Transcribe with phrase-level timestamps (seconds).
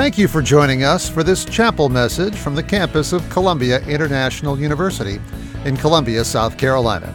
[0.00, 4.58] Thank you for joining us for this chapel message from the campus of Columbia International
[4.58, 5.20] University
[5.66, 7.14] in Columbia, South Carolina.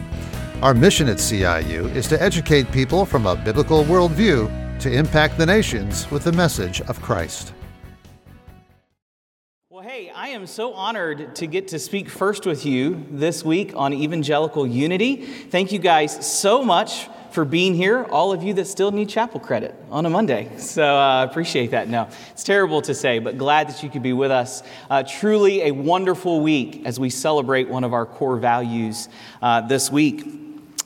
[0.62, 5.44] Our mission at CIU is to educate people from a biblical worldview to impact the
[5.44, 7.52] nations with the message of Christ.
[9.68, 13.72] Well, hey, I am so honored to get to speak first with you this week
[13.74, 15.26] on evangelical unity.
[15.26, 19.38] Thank you guys so much for being here, all of you that still need chapel
[19.38, 20.50] credit on a Monday.
[20.58, 21.86] So I uh, appreciate that.
[21.88, 24.62] No, it's terrible to say, but glad that you could be with us.
[24.88, 29.10] Uh, truly a wonderful week as we celebrate one of our core values
[29.42, 30.24] uh, this week.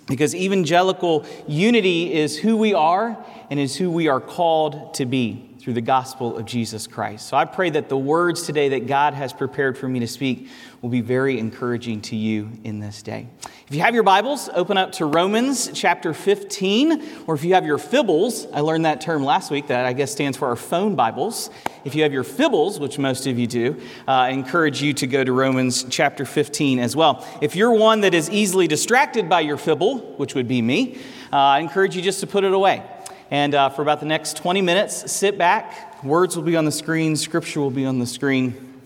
[0.07, 3.17] Because evangelical unity is who we are
[3.49, 7.29] and is who we are called to be through the gospel of Jesus Christ.
[7.29, 10.49] So I pray that the words today that God has prepared for me to speak
[10.81, 13.27] will be very encouraging to you in this day.
[13.69, 17.67] If you have your Bibles, open up to Romans chapter 15, or if you have
[17.67, 20.97] your Fibbles, I learned that term last week that I guess stands for our phone
[20.97, 21.51] Bibles.
[21.85, 25.07] If you have your Fibbles, which most of you do, uh, I encourage you to
[25.07, 27.27] go to Romans chapter 15 as well.
[27.41, 30.97] If you're one that is easily distracted by your Fibble, which would be me,
[31.33, 32.83] uh, I encourage you just to put it away.
[33.31, 36.03] And uh, for about the next 20 minutes, sit back.
[36.03, 38.81] Words will be on the screen, scripture will be on the screen,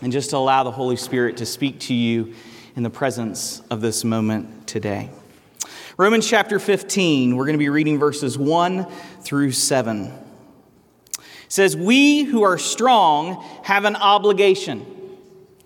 [0.00, 2.34] and just allow the Holy Spirit to speak to you
[2.76, 5.10] in the presence of this moment today.
[5.98, 8.86] Romans chapter 15, we're going to be reading verses 1
[9.20, 10.06] through 7.
[10.06, 14.86] It says, We who are strong have an obligation.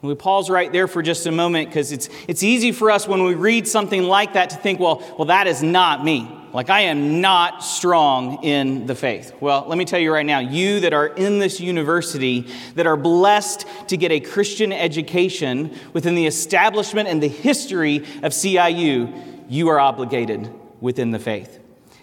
[0.02, 3.22] We pause right there for just a moment because it's, it's easy for us when
[3.22, 6.44] we read something like that to think, well, well, that is not me.
[6.55, 9.33] Like, I am not strong in the faith.
[9.41, 12.97] Well, let me tell you right now, you that are in this university, that are
[12.97, 19.69] blessed to get a Christian education within the establishment and the history of CIU, you
[19.69, 20.48] are obligated
[20.81, 21.59] within the faith.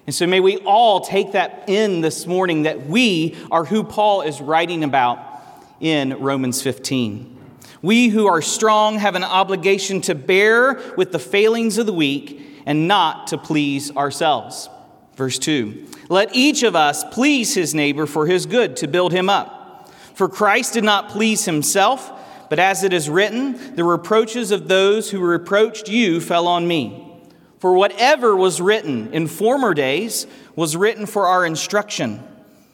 [0.05, 4.23] And so may we all take that in this morning that we are who Paul
[4.23, 5.19] is writing about
[5.79, 7.37] in Romans 15.
[7.81, 12.49] We who are strong have an obligation to bear with the failings of the weak
[12.65, 14.69] and not to please ourselves.
[15.15, 19.29] Verse 2 Let each of us please his neighbor for his good, to build him
[19.29, 19.91] up.
[20.15, 22.11] For Christ did not please himself,
[22.49, 27.07] but as it is written, the reproaches of those who reproached you fell on me.
[27.59, 32.23] For whatever was written in former days was written for our instruction,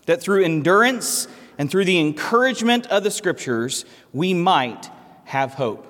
[0.05, 1.27] that through endurance
[1.57, 4.89] and through the encouragement of the scriptures we might
[5.25, 5.85] have hope.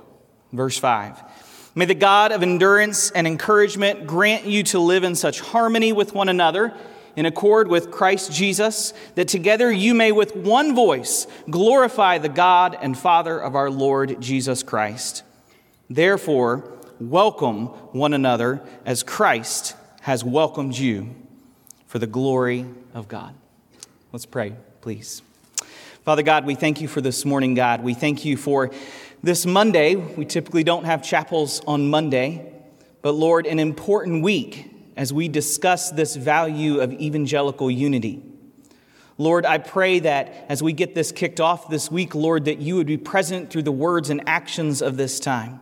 [0.51, 1.21] Verse 5
[1.77, 6.11] May the God of endurance and encouragement grant you to live in such harmony with
[6.11, 6.73] one another,
[7.15, 12.75] in accord with Christ Jesus, that together you may with one voice glorify the God
[12.81, 15.21] and Father of our Lord Jesus Christ.
[15.87, 16.67] Therefore,
[16.99, 21.13] welcome one another as Christ has welcomed you
[21.85, 23.35] for the glory of God.
[24.11, 25.21] Let's pray, please.
[26.03, 27.83] Father God, we thank you for this morning, God.
[27.83, 28.71] We thank you for
[29.23, 32.53] this Monday, we typically don't have chapels on Monday,
[33.01, 38.23] but Lord, an important week as we discuss this value of evangelical unity.
[39.17, 42.75] Lord, I pray that as we get this kicked off this week, Lord, that you
[42.75, 45.59] would be present through the words and actions of this time.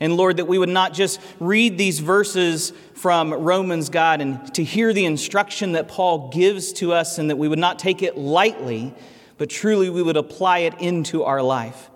[0.00, 4.64] And Lord, that we would not just read these verses from Romans, God, and to
[4.64, 8.16] hear the instruction that Paul gives to us, and that we would not take it
[8.16, 8.94] lightly,
[9.36, 11.89] but truly we would apply it into our life.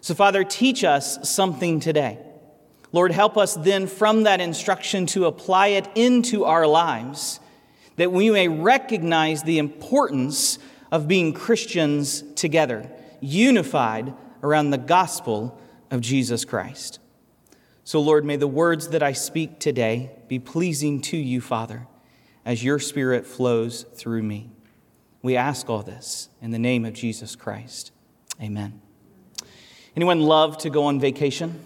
[0.00, 2.18] So, Father, teach us something today.
[2.92, 7.40] Lord, help us then from that instruction to apply it into our lives,
[7.96, 10.58] that we may recognize the importance
[10.90, 15.60] of being Christians together, unified around the gospel
[15.90, 16.98] of Jesus Christ.
[17.84, 21.86] So, Lord, may the words that I speak today be pleasing to you, Father,
[22.44, 24.50] as your Spirit flows through me.
[25.22, 27.90] We ask all this in the name of Jesus Christ.
[28.40, 28.80] Amen.
[29.98, 31.58] Anyone love to go on vacation?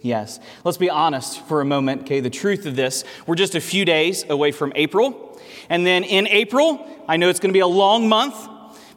[0.00, 0.38] Yes.
[0.62, 2.20] Let's be honest for a moment, okay?
[2.20, 5.40] The truth of this, we're just a few days away from April.
[5.68, 8.36] And then in April, I know it's going to be a long month,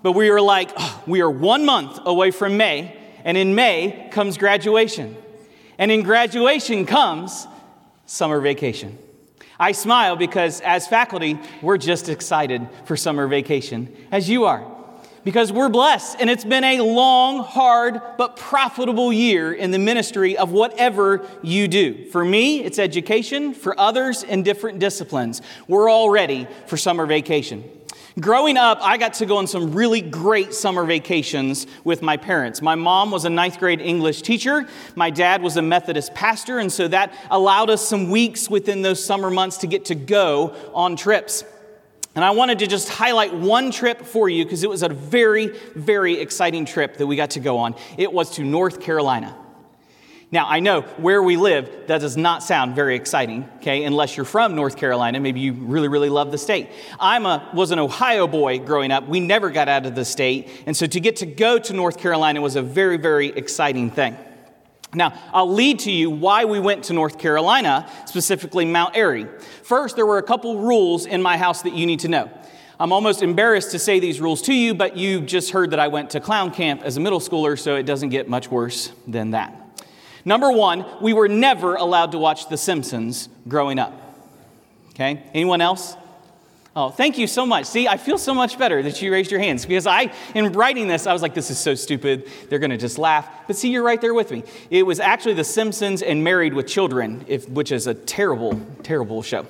[0.03, 2.95] but we are like, oh, we are one month away from May.
[3.25, 5.17] And in May comes graduation.
[5.79, 7.47] And in graduation comes
[8.05, 8.95] summer vacation.
[9.59, 14.80] I smile because as faculty, we're just excited for summer vacation, as you are
[15.23, 20.37] because we're blessed and it's been a long, hard, but profitable year in the ministry
[20.37, 22.05] of whatever you do.
[22.11, 23.53] For me, it's education.
[23.53, 25.41] For others, in different disciplines.
[25.67, 27.63] We're all ready for summer vacation.
[28.19, 32.61] Growing up, I got to go on some really great summer vacations with my parents.
[32.61, 34.67] My mom was a ninth grade English teacher.
[34.95, 39.03] My dad was a Methodist pastor, and so that allowed us some weeks within those
[39.03, 41.45] summer months to get to go on trips.
[42.13, 45.47] And I wanted to just highlight one trip for you because it was a very,
[45.75, 47.75] very exciting trip that we got to go on.
[47.97, 49.37] It was to North Carolina.
[50.33, 54.25] Now, I know where we live, that does not sound very exciting, okay, unless you're
[54.25, 55.19] from North Carolina.
[55.19, 56.69] Maybe you really, really love the state.
[56.97, 57.19] I
[57.53, 59.07] was an Ohio boy growing up.
[59.09, 60.49] We never got out of the state.
[60.65, 64.17] And so to get to go to North Carolina was a very, very exciting thing.
[64.93, 69.25] Now, I'll lead to you why we went to North Carolina, specifically Mount Airy.
[69.63, 72.29] First, there were a couple rules in my house that you need to know.
[72.77, 75.87] I'm almost embarrassed to say these rules to you, but you just heard that I
[75.87, 79.31] went to clown camp as a middle schooler, so it doesn't get much worse than
[79.31, 79.55] that.
[80.25, 83.93] Number one, we were never allowed to watch The Simpsons growing up.
[84.89, 85.23] Okay?
[85.33, 85.95] Anyone else?
[86.73, 87.65] Oh, thank you so much.
[87.65, 90.87] See, I feel so much better that you raised your hands because I, in writing
[90.87, 92.29] this, I was like, this is so stupid.
[92.47, 93.27] They're going to just laugh.
[93.45, 94.43] But see, you're right there with me.
[94.69, 99.21] It was actually The Simpsons and Married with Children, if, which is a terrible, terrible
[99.21, 99.45] show.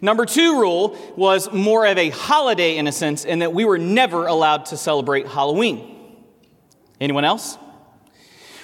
[0.00, 3.78] Number two rule was more of a holiday in a sense, in that we were
[3.78, 6.18] never allowed to celebrate Halloween.
[7.00, 7.56] Anyone else?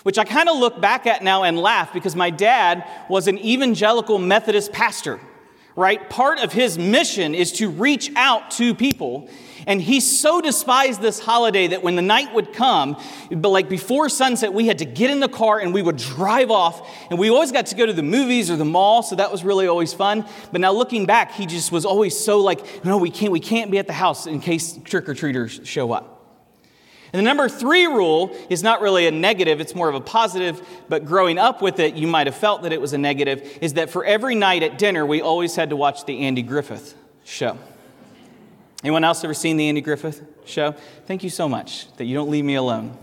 [0.03, 3.39] which I kind of look back at now and laugh because my dad was an
[3.39, 5.21] evangelical Methodist pastor,
[5.81, 6.11] right?
[6.11, 9.29] Part of his mission is to reach out to people.
[9.67, 12.97] And he so despised this holiday that when the night would come,
[13.31, 16.51] but like before sunset, we had to get in the car and we would drive
[16.51, 16.89] off.
[17.11, 19.43] And we always got to go to the movies or the mall, so that was
[19.43, 20.27] really always fun.
[20.53, 23.71] But now looking back, he just was always so like, no, we can't, we can't
[23.71, 26.20] be at the house in case trick or treaters show up.
[27.13, 30.67] And the number three rule is not really a negative, it's more of a positive,
[30.89, 33.75] but growing up with it, you might have felt that it was a negative, is
[33.75, 37.59] that for every night at dinner, we always had to watch the Andy Griffith show.
[38.83, 40.75] Anyone else ever seen the Andy Griffith show?
[41.07, 42.97] Thank you so much that you don't leave me alone.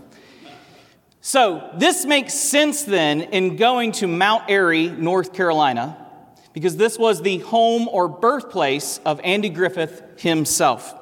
[1.20, 5.96] So, this makes sense then in going to Mount Airy, North Carolina,
[6.52, 10.94] because this was the home or birthplace of Andy Griffith himself.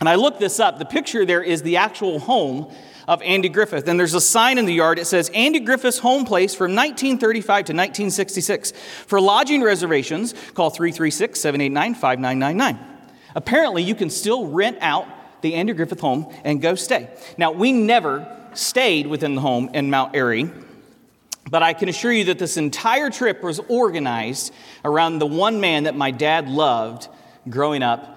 [0.00, 0.78] And I looked this up.
[0.78, 2.72] The picture there is the actual home
[3.06, 3.86] of Andy Griffith.
[3.88, 4.98] And there's a sign in the yard.
[4.98, 8.72] It says Andy Griffith's home place from 1935 to 1966.
[9.06, 12.78] For lodging reservations, call 336 789 5999.
[13.34, 15.06] Apparently, you can still rent out
[15.42, 17.08] the Andy Griffith home and go stay.
[17.36, 20.50] Now, we never stayed within the home in Mount Airy,
[21.50, 24.52] but I can assure you that this entire trip was organized
[24.84, 27.08] around the one man that my dad loved
[27.50, 28.13] growing up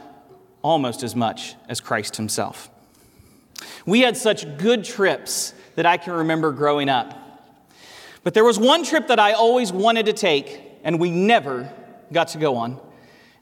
[0.62, 2.70] almost as much as Christ himself.
[3.86, 7.14] We had such good trips that I can remember growing up.
[8.24, 11.72] But there was one trip that I always wanted to take, and we never
[12.12, 12.80] got to go on.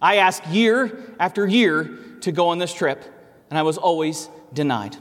[0.01, 3.03] I asked year after year to go on this trip,
[3.49, 4.97] and I was always denied.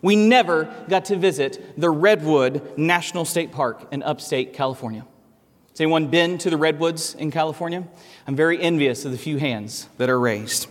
[0.00, 5.04] We never got to visit the Redwood National State Park in upstate California.
[5.70, 7.86] Has anyone been to the Redwoods in California?
[8.26, 10.68] I'm very envious of the few hands that are raised.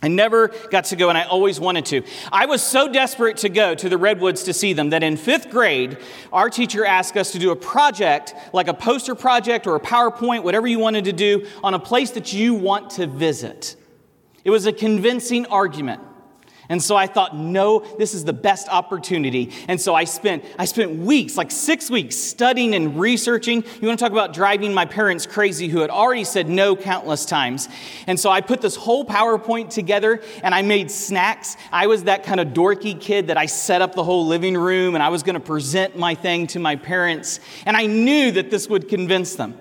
[0.00, 2.02] I never got to go, and I always wanted to.
[2.30, 5.50] I was so desperate to go to the Redwoods to see them that in fifth
[5.50, 5.98] grade,
[6.32, 10.44] our teacher asked us to do a project, like a poster project or a PowerPoint,
[10.44, 13.74] whatever you wanted to do, on a place that you want to visit.
[14.44, 16.00] It was a convincing argument.
[16.70, 19.52] And so I thought, no, this is the best opportunity.
[19.68, 23.64] And so I spent, I spent weeks, like six weeks, studying and researching.
[23.80, 27.24] You want to talk about driving my parents crazy, who had already said no countless
[27.24, 27.68] times.
[28.06, 31.56] And so I put this whole PowerPoint together and I made snacks.
[31.72, 34.94] I was that kind of dorky kid that I set up the whole living room
[34.94, 37.40] and I was going to present my thing to my parents.
[37.64, 39.58] And I knew that this would convince them.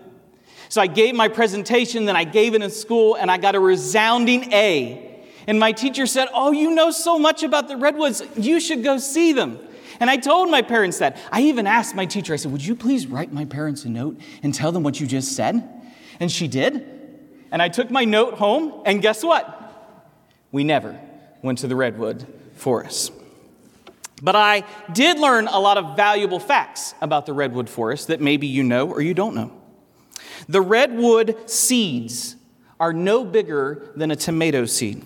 [0.67, 3.59] So I gave my presentation, then I gave it in school, and I got a
[3.59, 5.06] resounding A
[5.47, 8.97] and my teacher said, Oh, you know so much about the redwoods, you should go
[8.97, 9.59] see them.
[9.99, 11.17] And I told my parents that.
[11.31, 14.19] I even asked my teacher, I said, Would you please write my parents a note
[14.43, 15.67] and tell them what you just said?
[16.19, 16.85] And she did.
[17.51, 19.53] And I took my note home, and guess what?
[20.51, 20.99] We never
[21.41, 23.13] went to the redwood forest.
[24.21, 28.47] But I did learn a lot of valuable facts about the redwood forest that maybe
[28.47, 29.53] you know or you don't know.
[30.49, 32.35] The redwood seeds
[32.79, 35.05] are no bigger than a tomato seed.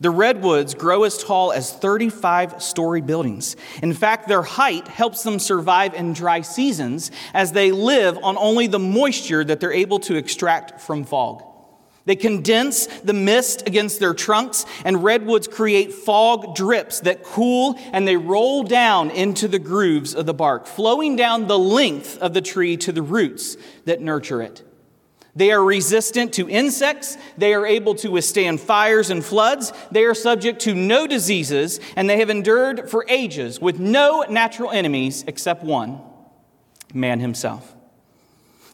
[0.00, 3.54] The redwoods grow as tall as 35 story buildings.
[3.82, 8.66] In fact, their height helps them survive in dry seasons as they live on only
[8.66, 11.44] the moisture that they're able to extract from fog.
[12.06, 18.08] They condense the mist against their trunks, and redwoods create fog drips that cool and
[18.08, 22.40] they roll down into the grooves of the bark, flowing down the length of the
[22.40, 24.62] tree to the roots that nurture it.
[25.36, 27.16] They are resistant to insects.
[27.38, 29.72] They are able to withstand fires and floods.
[29.90, 34.70] They are subject to no diseases, and they have endured for ages with no natural
[34.70, 36.00] enemies except one
[36.92, 37.76] man himself.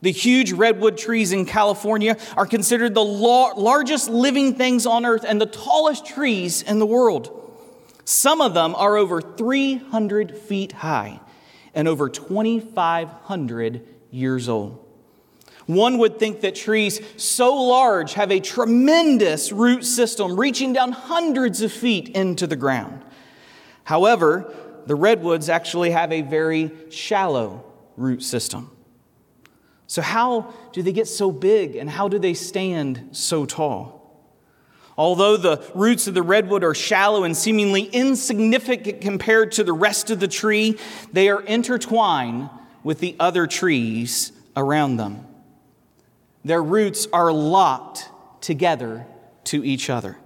[0.03, 5.41] The huge redwood trees in California are considered the largest living things on earth and
[5.41, 7.43] the tallest trees in the world.
[8.05, 11.21] Some of them are over 300 feet high
[11.75, 14.86] and over 2,500 years old.
[15.67, 21.61] One would think that trees so large have a tremendous root system reaching down hundreds
[21.61, 23.05] of feet into the ground.
[23.85, 24.55] However,
[24.87, 27.65] the redwoods actually have a very shallow
[27.97, 28.71] root system.
[29.89, 33.97] So, how do they get so big and how do they stand so tall?
[34.99, 40.11] Although the roots of the redwood are shallow and seemingly insignificant compared to the rest
[40.11, 40.79] of the tree,
[41.13, 42.49] they are intertwined
[42.83, 45.26] with the other trees around them.
[46.47, 48.09] Their roots are locked
[48.41, 49.05] together
[49.47, 50.17] to each other.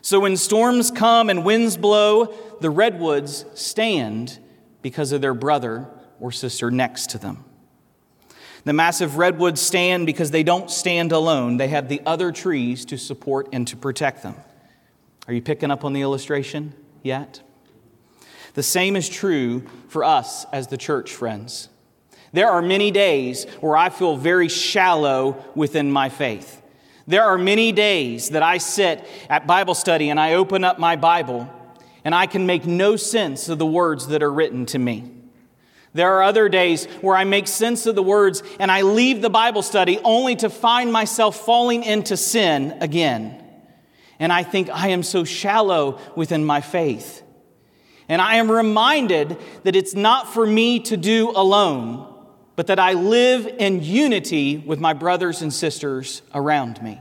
[0.00, 2.26] So when storms come and winds blow,
[2.60, 4.38] the redwoods stand
[4.82, 5.88] because of their brother
[6.20, 7.44] or sister next to them.
[8.62, 11.56] The massive redwoods stand because they don't stand alone.
[11.56, 14.36] They have the other trees to support and to protect them.
[15.26, 16.72] Are you picking up on the illustration
[17.02, 17.42] yet?
[18.54, 21.68] The same is true for us as the church, friends.
[22.32, 26.62] There are many days where I feel very shallow within my faith.
[27.06, 30.96] There are many days that I sit at Bible study and I open up my
[30.96, 31.48] Bible
[32.04, 35.10] and I can make no sense of the words that are written to me.
[35.94, 39.30] There are other days where I make sense of the words and I leave the
[39.30, 43.44] Bible study only to find myself falling into sin again.
[44.18, 47.22] And I think I am so shallow within my faith.
[48.08, 52.11] And I am reminded that it's not for me to do alone,
[52.56, 57.00] but that I live in unity with my brothers and sisters around me.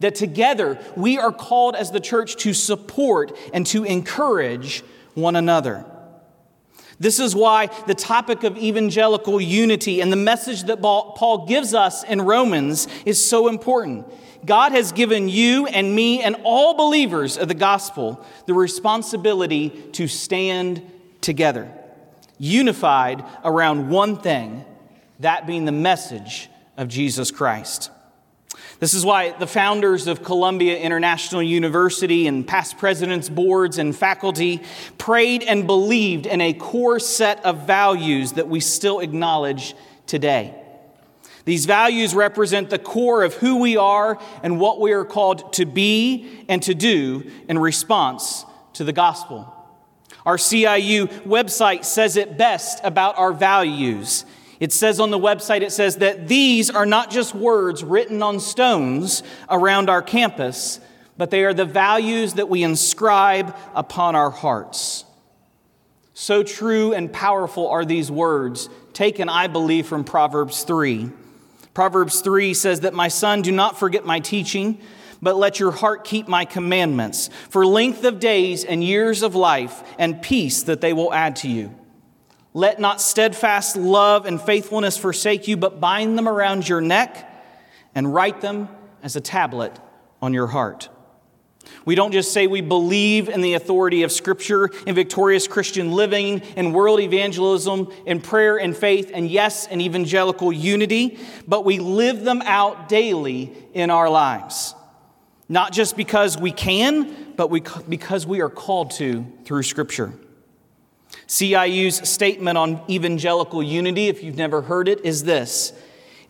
[0.00, 4.82] That together we are called as the church to support and to encourage
[5.14, 5.84] one another.
[6.98, 12.04] This is why the topic of evangelical unity and the message that Paul gives us
[12.04, 14.06] in Romans is so important.
[14.44, 20.08] God has given you and me and all believers of the gospel the responsibility to
[20.08, 20.82] stand
[21.20, 21.72] together,
[22.42, 24.64] unified around one thing,
[25.20, 27.88] that being the message of Jesus Christ.
[28.80, 34.60] This is why the founders of Columbia International University and past presidents, boards, and faculty
[34.98, 39.76] prayed and believed in a core set of values that we still acknowledge
[40.08, 40.52] today.
[41.44, 45.64] These values represent the core of who we are and what we are called to
[45.64, 48.44] be and to do in response
[48.74, 49.61] to the gospel.
[50.24, 54.24] Our CIU website says it best about our values.
[54.60, 58.38] It says on the website, it says that these are not just words written on
[58.38, 60.78] stones around our campus,
[61.16, 65.04] but they are the values that we inscribe upon our hearts.
[66.14, 71.10] So true and powerful are these words, taken, I believe, from Proverbs 3.
[71.74, 74.78] Proverbs 3 says that, My son, do not forget my teaching,
[75.22, 79.82] but let your heart keep my commandments, for length of days and years of life
[79.98, 81.74] and peace that they will add to you.
[82.52, 87.28] Let not steadfast love and faithfulness forsake you, but bind them around your neck
[87.94, 88.68] and write them
[89.02, 89.78] as a tablet
[90.20, 90.88] on your heart.
[91.84, 96.40] We don't just say we believe in the authority of Scripture, in victorious Christian living,
[96.56, 102.24] in world evangelism, in prayer and faith, and yes, in evangelical unity, but we live
[102.24, 104.74] them out daily in our lives.
[105.52, 110.14] Not just because we can, but we, because we are called to through Scripture.
[111.28, 115.74] CIU's statement on evangelical unity, if you've never heard it, is this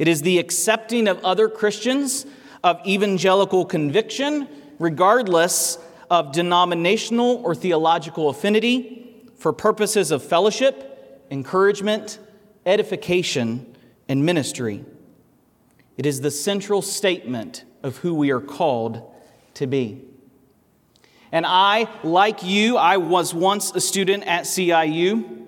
[0.00, 2.26] it is the accepting of other Christians
[2.64, 4.48] of evangelical conviction,
[4.80, 5.78] regardless
[6.10, 12.18] of denominational or theological affinity, for purposes of fellowship, encouragement,
[12.66, 13.76] edification,
[14.08, 14.84] and ministry.
[15.96, 19.10] It is the central statement of who we are called
[19.54, 20.02] to be.
[21.30, 25.46] And I, like you, I was once a student at CIU.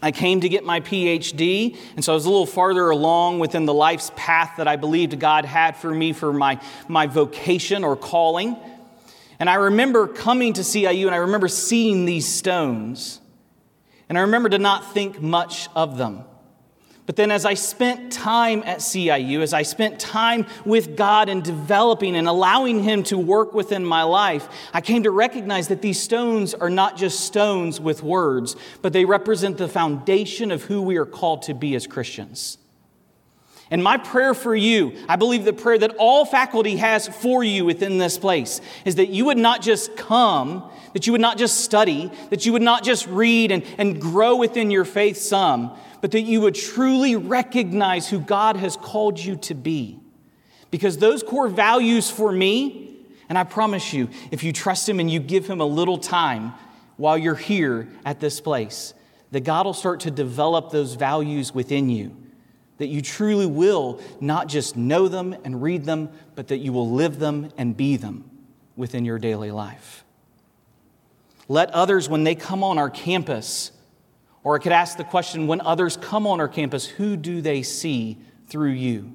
[0.00, 3.64] I came to get my PhD, and so I was a little farther along within
[3.64, 7.96] the life's path that I believed God had for me for my, my vocation or
[7.96, 8.56] calling.
[9.38, 13.20] And I remember coming to CIU and I remember seeing these stones.
[14.08, 16.24] And I remember to not think much of them.
[17.06, 21.42] But then, as I spent time at CIU, as I spent time with God and
[21.42, 26.00] developing and allowing Him to work within my life, I came to recognize that these
[26.02, 30.96] stones are not just stones with words, but they represent the foundation of who we
[30.96, 32.58] are called to be as Christians.
[33.70, 37.64] And my prayer for you, I believe the prayer that all faculty has for you
[37.64, 41.60] within this place, is that you would not just come, that you would not just
[41.60, 46.10] study, that you would not just read and, and grow within your faith some, but
[46.12, 49.98] that you would truly recognize who God has called you to be.
[50.70, 52.96] Because those core values for me,
[53.28, 56.52] and I promise you, if you trust Him and you give Him a little time
[56.96, 58.94] while you're here at this place,
[59.30, 62.16] that God will start to develop those values within you
[62.78, 66.90] that you truly will not just know them and read them, but that you will
[66.90, 68.30] live them and be them
[68.76, 70.04] within your daily life.
[71.48, 73.70] Let others, when they come on our campus,
[74.46, 77.64] or it could ask the question when others come on our campus, who do they
[77.64, 79.12] see through you?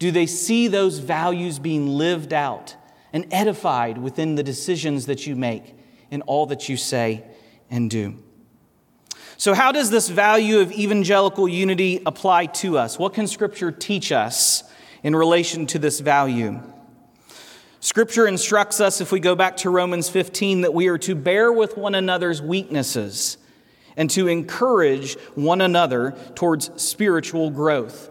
[0.00, 2.74] Do they see those values being lived out
[3.12, 5.76] and edified within the decisions that you make
[6.10, 7.22] in all that you say
[7.70, 8.16] and do?
[9.36, 12.98] So, how does this value of evangelical unity apply to us?
[12.98, 14.64] What can Scripture teach us
[15.04, 16.60] in relation to this value?
[17.78, 21.52] Scripture instructs us, if we go back to Romans 15, that we are to bear
[21.52, 23.36] with one another's weaknesses
[23.96, 28.10] and to encourage one another towards spiritual growth.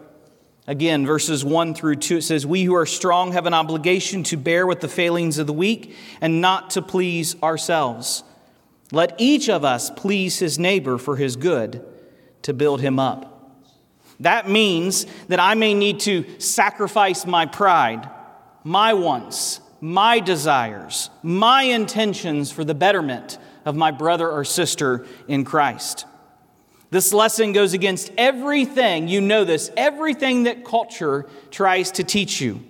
[0.68, 4.38] Again, verses 1 through 2, it says, We who are strong have an obligation to
[4.38, 8.24] bear with the failings of the weak and not to please ourselves.
[8.92, 11.84] Let each of us please his neighbor for his good
[12.44, 13.36] to build him up.
[14.20, 18.10] That means that I may need to sacrifice my pride,
[18.64, 25.44] my wants, my desires, my intentions for the betterment of my brother or sister in
[25.46, 26.06] Christ.
[26.92, 32.62] This lesson goes against everything, you know this, everything that culture tries to teach you.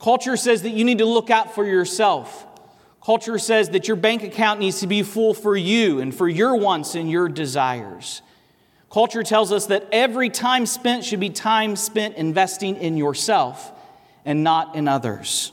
[0.00, 2.46] Culture says that you need to look out for yourself.
[3.04, 6.56] Culture says that your bank account needs to be full for you and for your
[6.56, 8.22] wants and your desires.
[8.90, 13.72] Culture tells us that every time spent should be time spent investing in yourself
[14.24, 15.52] and not in others.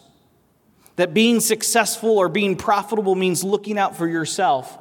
[0.99, 4.77] That being successful or being profitable means looking out for yourself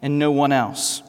[0.00, 1.02] and no one else.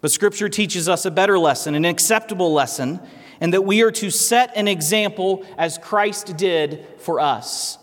[0.00, 3.00] But Scripture teaches us a better lesson, an acceptable lesson,
[3.38, 7.76] and that we are to set an example as Christ did for us.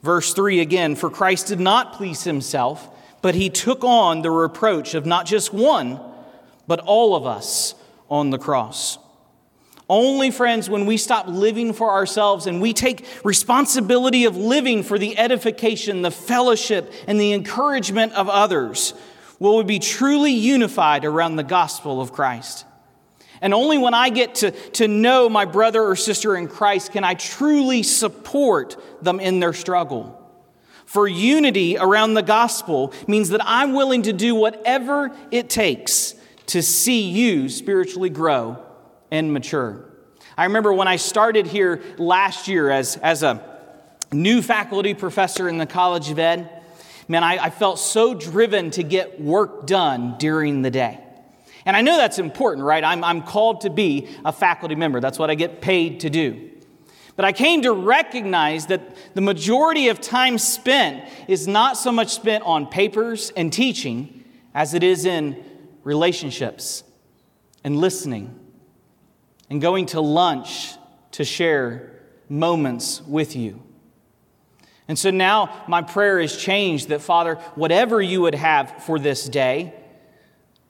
[0.00, 2.88] Verse 3 again For Christ did not please himself,
[3.20, 5.98] but he took on the reproach of not just one,
[6.68, 7.74] but all of us
[8.08, 8.96] on the cross.
[9.90, 14.98] Only, friends, when we stop living for ourselves and we take responsibility of living for
[14.98, 18.92] the edification, the fellowship, and the encouragement of others,
[19.38, 22.66] will we be truly unified around the gospel of Christ.
[23.40, 27.04] And only when I get to, to know my brother or sister in Christ can
[27.04, 30.14] I truly support them in their struggle.
[30.84, 36.14] For unity around the gospel means that I'm willing to do whatever it takes
[36.46, 38.64] to see you spiritually grow
[39.10, 39.84] and mature.
[40.36, 43.42] I remember when I started here last year as, as a
[44.12, 46.62] new faculty professor in the College of Ed,
[47.08, 51.00] man, I, I felt so driven to get work done during the day.
[51.64, 52.84] And I know that's important, right?
[52.84, 56.50] I'm, I'm called to be a faculty member, that's what I get paid to do.
[57.16, 62.10] But I came to recognize that the majority of time spent is not so much
[62.14, 64.22] spent on papers and teaching
[64.54, 65.44] as it is in
[65.82, 66.84] relationships
[67.64, 68.37] and listening
[69.50, 70.74] and going to lunch
[71.12, 71.92] to share
[72.28, 73.62] moments with you.
[74.86, 79.28] And so now my prayer is changed that, Father, whatever you would have for this
[79.28, 79.74] day,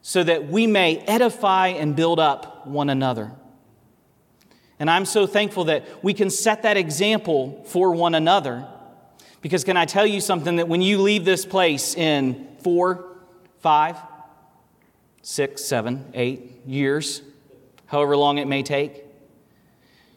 [0.02, 3.32] so that we may edify and build up one another.
[4.80, 8.66] And I'm so thankful that we can set that example for one another.
[9.40, 13.16] Because, can I tell you something that when you leave this place in four,
[13.60, 13.96] five,
[15.22, 17.22] six, seven, eight years,
[17.88, 19.04] however long it may take,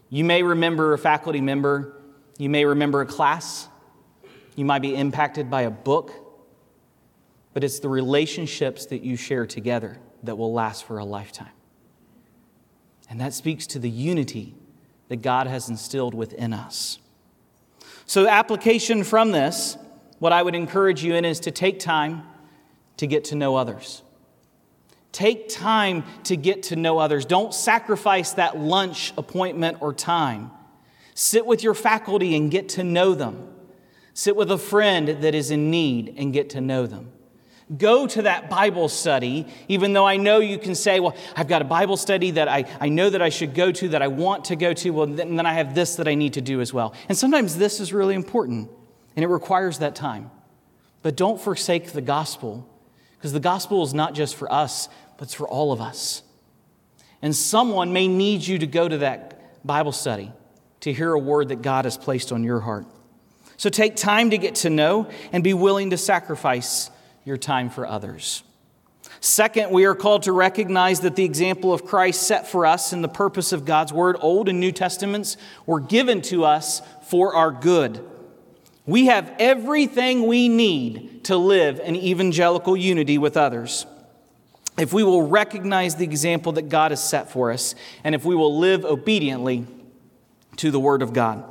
[0.10, 1.94] you may remember a faculty member,
[2.38, 3.68] you may remember a class,
[4.56, 6.12] you might be impacted by a book,
[7.54, 11.52] but it's the relationships that you share together that will last for a lifetime.
[13.10, 14.56] And that speaks to the unity
[15.08, 17.00] that God has instilled within us.
[18.06, 19.78] So, application from this,
[20.20, 22.24] what I would encourage you in is to take time
[22.98, 24.04] to get to know others.
[25.12, 27.26] Take time to get to know others.
[27.26, 30.52] Don't sacrifice that lunch appointment or time.
[31.14, 33.54] Sit with your faculty and get to know them.
[34.14, 37.12] Sit with a friend that is in need and get to know them
[37.78, 41.62] go to that Bible study, even though I know you can say, Well, I've got
[41.62, 44.46] a Bible study that I, I know that I should go to, that I want
[44.46, 46.74] to go to, well, then, then I have this that I need to do as
[46.74, 46.94] well.
[47.10, 48.70] And sometimes this is really important,
[49.16, 50.32] and it requires that time.
[51.02, 52.68] But don't forsake the gospel,
[53.22, 56.24] because the gospel is not just for us, but it's for all of us.
[57.22, 60.34] And someone may need you to go to that Bible study.
[60.82, 62.86] to hear a word that God has placed on your heart.
[63.58, 66.90] So take time to get to know and be willing to sacrifice
[67.24, 68.44] your time for others.
[69.20, 73.04] Second, we are called to recognize that the example of Christ set for us in
[73.04, 77.52] the purpose of God's Word, Old and New Testaments, were given to us for our
[77.52, 78.04] good.
[78.86, 83.86] We have everything we need to live in evangelical unity with others.
[84.78, 88.36] If we will recognize the example that God has set for us, and if we
[88.36, 89.68] will live obediently
[90.58, 91.44] to the Word of God.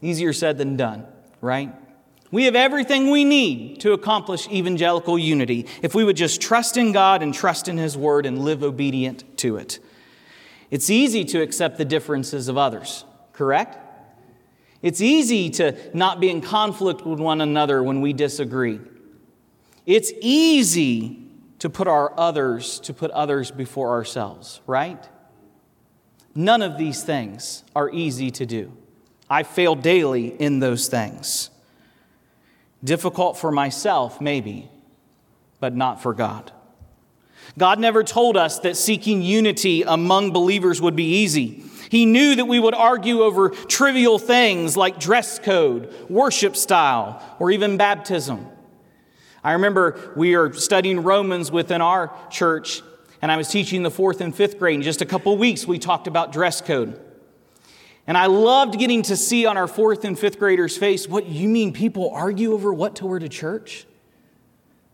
[0.00, 1.06] Easier said than done,
[1.40, 1.72] right?
[2.30, 6.92] We have everything we need to accomplish evangelical unity if we would just trust in
[6.92, 9.78] God and trust in His Word and live obedient to it.
[10.70, 13.78] It's easy to accept the differences of others, correct?
[14.84, 18.80] It's easy to not be in conflict with one another when we disagree.
[19.86, 21.26] It's easy
[21.60, 25.02] to put our others, to put others before ourselves, right?
[26.34, 28.76] None of these things are easy to do.
[29.30, 31.48] I fail daily in those things.
[32.84, 34.68] Difficult for myself, maybe,
[35.60, 36.52] but not for God.
[37.56, 41.64] God never told us that seeking unity among believers would be easy.
[41.94, 47.52] He knew that we would argue over trivial things like dress code, worship style, or
[47.52, 48.48] even baptism.
[49.44, 52.82] I remember we are studying Romans within our church,
[53.22, 54.74] and I was teaching the fourth and fifth grade.
[54.74, 57.00] In just a couple weeks, we talked about dress code.
[58.08, 61.48] And I loved getting to see on our fourth and fifth graders' face, what you
[61.48, 63.86] mean people argue over what to wear to church?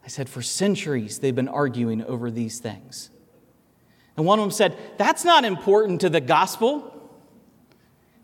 [0.05, 3.09] I said, for centuries they've been arguing over these things.
[4.21, 7.11] And one of them said, That's not important to the gospel.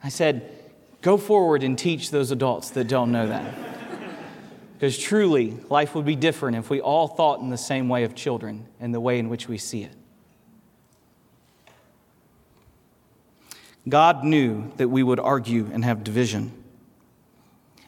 [0.05, 0.53] I said,
[1.01, 3.55] Go forward and teach those adults that don't know that.
[4.75, 8.15] because truly, life would be different if we all thought in the same way of
[8.15, 9.93] children and the way in which we see it.
[13.89, 16.53] God knew that we would argue and have division.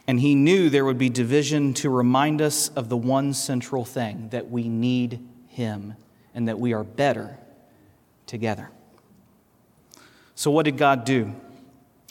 [0.06, 4.30] And He knew there would be division to remind us of the one central thing
[4.30, 5.92] that we need Him
[6.34, 7.36] and that we are better
[8.28, 8.70] together.
[10.34, 11.34] So, what did God do?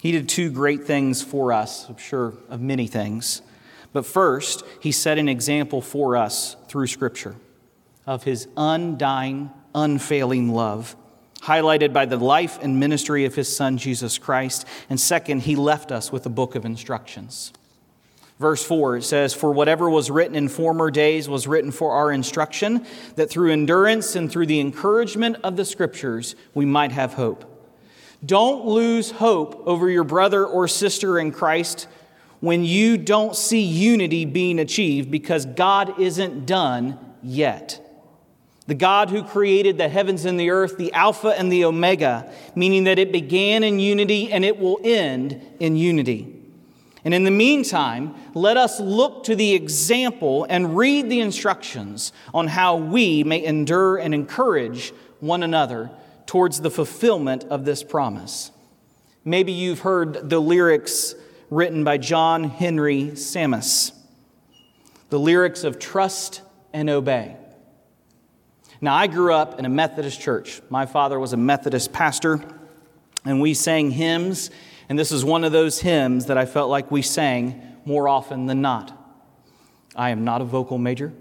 [0.02, 3.42] He did two great things for us, I'm sure of many things.
[3.94, 7.36] But first, He set an example for us through Scripture
[8.06, 10.96] of His undying, unfailing love
[11.42, 14.66] highlighted by the life and ministry of his son, Jesus Christ.
[14.90, 17.54] And second, he left us with a book of instructions.
[18.40, 22.12] Verse 4, it says, For whatever was written in former days was written for our
[22.12, 27.54] instruction, that through endurance and through the encouragement of the scriptures we might have hope.
[28.26, 31.88] Don't lose hope over your brother or sister in Christ
[32.40, 37.84] when you don't see unity being achieved because God isn't done yet
[38.68, 42.84] the God who created the heavens and the earth, the Alpha and the Omega, meaning
[42.84, 46.37] that it began in unity and it will end in unity.
[47.04, 52.48] And in the meantime, let us look to the example and read the instructions on
[52.48, 55.92] how we may endure and encourage one another
[56.26, 58.52] towards the fulfillment of this promise.
[59.24, 61.16] Maybe you've heard the lyrics
[61.50, 63.94] written by John Henry Sammis
[65.10, 66.42] the lyrics of trust
[66.74, 67.36] and obey.
[68.82, 70.62] Now, I grew up in a Methodist church.
[70.70, 72.44] My father was a Methodist pastor,
[73.26, 74.52] and we sang hymns,
[74.90, 78.46] and this is one of those hymns that I felt like we sang more often
[78.46, 78.94] than not.
[79.96, 81.14] I am not a vocal major,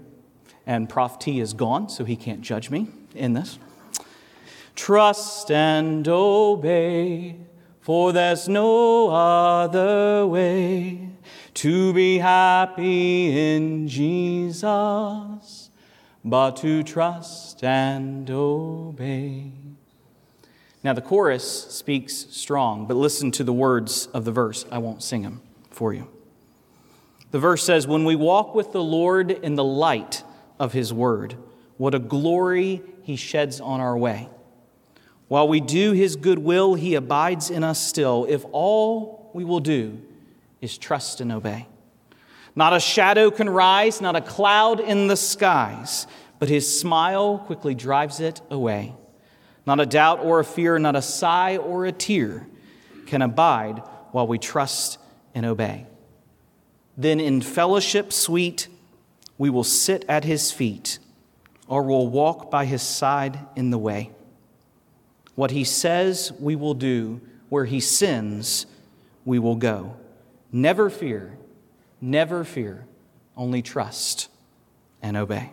[0.65, 3.57] and Prof T is gone, so he can't judge me in this.
[4.75, 7.37] Trust and obey,
[7.81, 11.09] for there's no other way
[11.55, 15.67] to be happy in Jesus
[16.23, 19.51] but to trust and obey.
[20.87, 24.65] Now, the chorus speaks strong, but listen to the words of the verse.
[24.71, 26.07] I won't sing them for you.
[27.31, 30.23] The verse says, When we walk with the Lord in the light
[30.57, 31.35] of his word,
[31.75, 34.29] what a glory he sheds on our way.
[35.27, 39.59] While we do his good will, he abides in us still, if all we will
[39.59, 39.99] do
[40.61, 41.67] is trust and obey.
[42.55, 46.07] Not a shadow can rise, not a cloud in the skies,
[46.39, 48.95] but his smile quickly drives it away.
[49.67, 52.47] Not a doubt or a fear, not a sigh or a tear
[53.05, 54.97] can abide while we trust
[55.35, 55.85] and obey.
[56.97, 58.67] Then in fellowship sweet,
[59.37, 60.97] we will sit at his feet
[61.67, 64.09] or will walk by his side in the way.
[65.35, 67.21] What he says, we will do.
[67.49, 68.65] Where he sins,
[69.23, 69.95] we will go.
[70.51, 71.37] Never fear
[72.01, 72.85] Never fear,
[73.35, 74.29] only trust
[75.01, 75.51] and obey.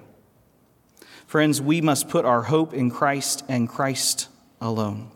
[1.35, 4.29] Friends, we must put our hope in Christ and Christ
[4.61, 5.11] alone,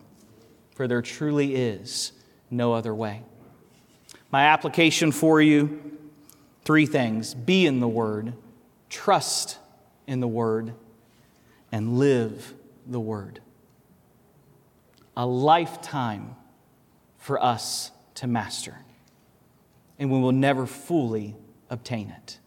[0.75, 2.11] for there truly is
[2.51, 3.23] no other way.
[4.33, 5.97] My application for you
[6.65, 8.33] three things be in the Word,
[8.91, 9.59] trust
[10.09, 10.75] in the Word,
[11.71, 12.53] and live
[12.85, 13.39] the Word.
[15.17, 16.35] A lifetime
[17.19, 18.77] for us to master,
[20.01, 21.37] and we will never fully
[21.71, 22.41] obtain it.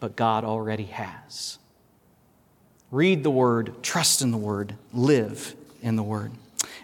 [0.00, 1.60] But God already has.
[2.92, 6.30] Read the Word, trust in the Word, live in the Word.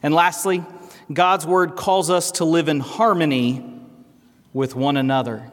[0.02, 0.64] And lastly,
[1.12, 3.62] God's Word calls us to live in harmony
[4.54, 5.50] with one another.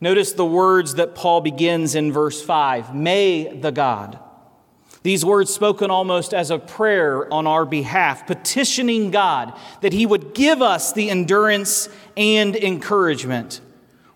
[0.00, 4.18] Notice the words that Paul begins in verse 5 May the God.
[5.02, 10.32] These words spoken almost as a prayer on our behalf, petitioning God that He would
[10.32, 13.60] give us the endurance and encouragement.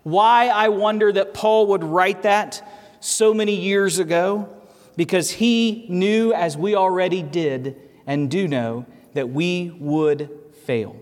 [0.01, 2.67] Why I wonder that Paul would write that
[3.01, 4.56] so many years ago?
[4.97, 10.29] Because he knew, as we already did and do know, that we would
[10.65, 10.97] fail.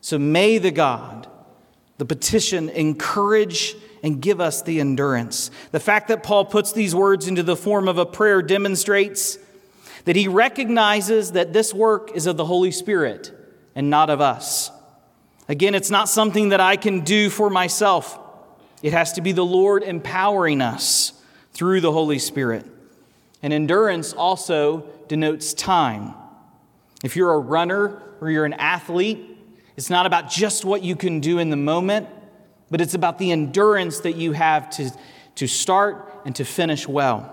[0.00, 1.28] So may the God
[1.96, 5.50] the petition encourage and give us the endurance.
[5.70, 9.38] The fact that Paul puts these words into the form of a prayer demonstrates
[10.04, 13.32] that he recognizes that this work is of the Holy Spirit
[13.74, 14.70] and not of us.
[15.48, 18.18] Again, it's not something that I can do for myself.
[18.82, 21.12] It has to be the Lord empowering us
[21.54, 22.66] through the Holy Spirit.
[23.42, 26.14] And endurance also denotes time.
[27.02, 29.38] If you're a runner or you're an athlete,
[29.76, 32.08] it's not about just what you can do in the moment,
[32.70, 34.90] but it's about the endurance that you have to,
[35.36, 37.30] to start and to finish well.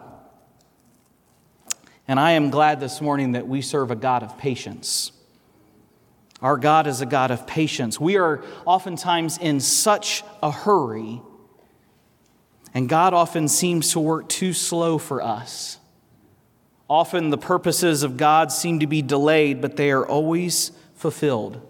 [2.07, 5.12] And I am glad this morning that we serve a God of patience.
[6.41, 7.99] Our God is a God of patience.
[7.99, 11.21] We are oftentimes in such a hurry,
[12.73, 15.77] and God often seems to work too slow for us.
[16.89, 21.62] Often the purposes of God seem to be delayed, but they are always fulfilled.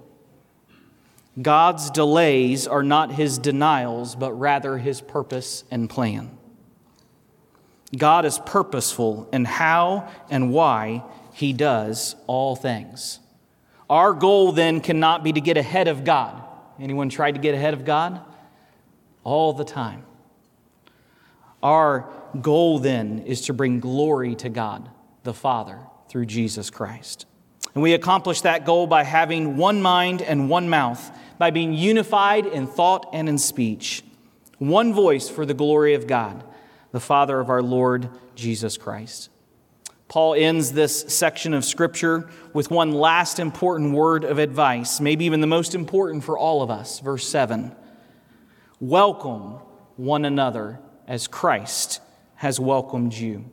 [1.39, 6.37] God's delays are not his denials, but rather his purpose and plan.
[7.95, 13.19] God is purposeful in how and why he does all things.
[13.89, 16.41] Our goal then cannot be to get ahead of God.
[16.79, 18.21] Anyone tried to get ahead of God?
[19.23, 20.03] All the time.
[21.63, 24.89] Our goal then is to bring glory to God,
[25.23, 27.25] the Father, through Jesus Christ.
[27.73, 32.45] And we accomplish that goal by having one mind and one mouth, by being unified
[32.45, 34.03] in thought and in speech,
[34.57, 36.43] one voice for the glory of God,
[36.91, 39.29] the Father of our Lord Jesus Christ.
[40.09, 45.39] Paul ends this section of Scripture with one last important word of advice, maybe even
[45.39, 46.99] the most important for all of us.
[46.99, 47.73] Verse 7
[48.81, 49.59] Welcome
[49.95, 50.79] one another
[51.11, 51.99] as Christ
[52.35, 53.43] has welcomed you.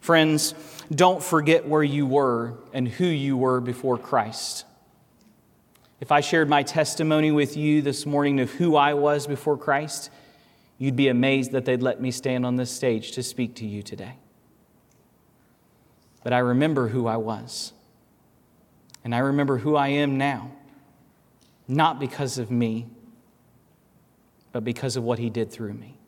[0.00, 0.54] Friends,
[0.90, 4.64] don't forget where you were and who you were before Christ.
[6.00, 10.08] If I shared my testimony with you this morning of who I was before Christ,
[10.78, 13.82] you'd be amazed that they'd let me stand on this stage to speak to you
[13.82, 14.14] today.
[16.24, 17.74] But I remember who I was.
[19.04, 20.50] And I remember who I am now,
[21.68, 22.86] not because of me,
[24.50, 25.98] but because of what He did through me.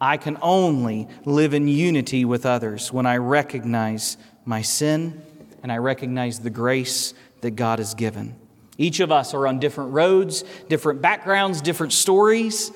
[0.00, 5.22] I can only live in unity with others when I recognize my sin
[5.62, 8.36] and I recognize the grace that God has given.
[8.78, 12.70] Each of us are on different roads, different backgrounds, different stories,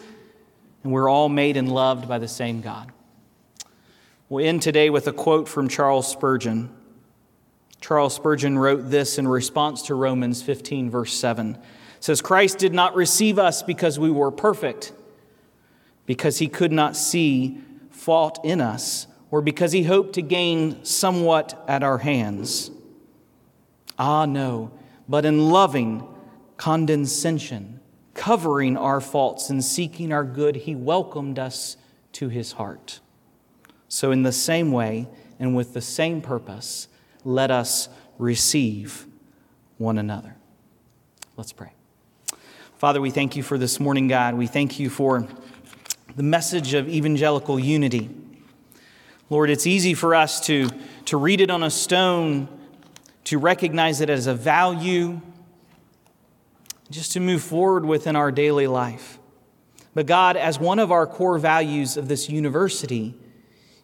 [0.83, 2.91] and we're all made and loved by the same God.
[4.31, 6.71] We'll end today with a quote from Charles Spurgeon.
[7.83, 11.57] Charles Spurgeon wrote this in response to Romans 15, verse 7.
[11.57, 11.61] It
[12.01, 14.93] says, Christ did not receive us because we were perfect
[16.11, 17.57] because he could not see
[17.89, 22.73] fault in us or because he hoped to gain somewhat at our hands.
[23.97, 24.73] Ah, no,
[25.09, 26.05] but in loving
[26.57, 27.79] condescension,
[28.13, 31.77] covering our faults and seeking our good, he welcomed us
[32.11, 32.99] to his heart.
[33.87, 35.07] So, in the same way
[35.39, 36.89] and with the same purpose,
[37.23, 39.07] let us receive
[39.79, 40.35] one another.
[41.37, 41.71] Let's pray.
[42.79, 44.35] Father, we thank you for this morning, God.
[44.35, 45.29] We thank you for
[46.17, 48.11] the message of evangelical unity.
[49.29, 50.71] Lord, it's easy for us to,
[51.07, 52.49] to read it on a stone,
[53.25, 55.21] to recognize it as a value,
[56.91, 59.19] just to move forward within our daily life.
[59.95, 63.15] But God, as one of our core values of this university,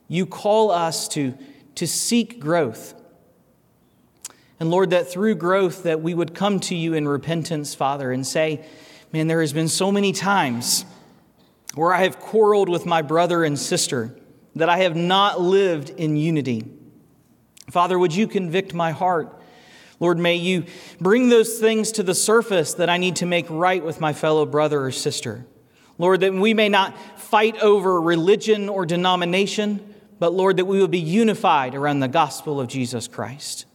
[0.09, 1.35] you call us to,
[1.77, 2.95] to seek growth.
[4.59, 8.27] And Lord, that through growth that we would come to you in repentance, Father, and
[8.27, 8.65] say,
[9.12, 10.85] man, there has been so many times
[11.77, 14.17] where I have quarreled with my brother and sister,
[14.57, 16.65] that I have not lived in unity.
[17.71, 19.41] Father, would you convict my heart?
[20.01, 20.65] Lord, may you
[21.01, 24.47] bring those things to the surface that I need to make right with my fellow
[24.47, 25.47] brother or sister.
[25.99, 30.89] Lord, that we may not fight over religion or denomination, but Lord, that we will
[30.89, 33.67] be unified around the gospel of Jesus Christ.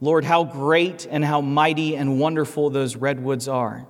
[0.00, 3.86] Lord, how great and how mighty and wonderful those redwoods are.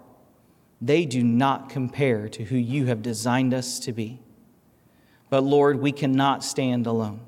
[0.84, 4.18] They do not compare to who you have designed us to be.
[5.30, 7.20] But Lord, we cannot stand alone.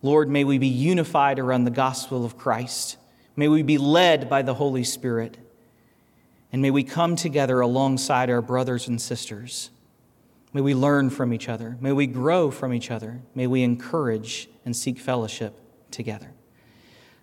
[0.00, 2.96] Lord, may we be unified around the gospel of Christ.
[3.36, 5.36] May we be led by the Holy Spirit.
[6.50, 9.68] And may we come together alongside our brothers and sisters.
[10.54, 11.76] May we learn from each other.
[11.82, 13.20] May we grow from each other.
[13.34, 15.60] May we encourage and seek fellowship
[15.90, 16.32] together.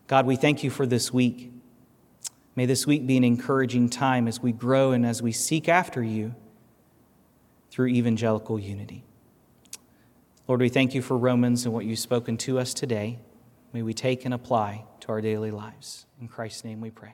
[0.05, 1.51] God, we thank you for this week.
[2.57, 6.01] May this week be an encouraging time as we grow and as we seek after
[6.01, 6.33] you
[7.69, 9.03] through evangelical unity.
[10.47, 13.19] Lord, we thank you for Romans and what you've spoken to us today.
[13.73, 16.07] May we take and apply to our daily lives.
[16.19, 17.13] In Christ's name we pray.